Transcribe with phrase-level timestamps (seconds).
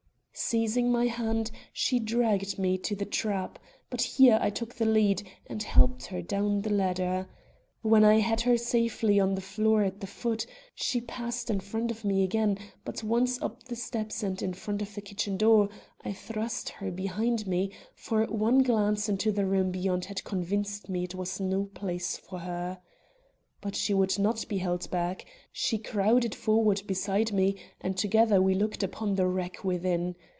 [0.33, 3.59] Seizing my hand, she dragged me to the trap;
[3.91, 7.29] but here I took the lead, and helped her down the ladder.
[7.83, 11.91] When I had her safely on the floor at the foot, she passed in front
[11.91, 15.69] of me again; but once up the steps and in front of the kitchen door,
[16.03, 21.03] I thrust her behind me, for one glance into the room beyond had convinced me
[21.03, 22.81] it was no place for her.
[23.61, 25.23] But she would not be held back.
[25.51, 30.15] She crowded forward beside me, and together we looked upon the wreck within.